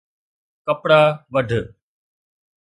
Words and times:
!ڪپڙا 0.65 1.01
وڍ 1.33 1.49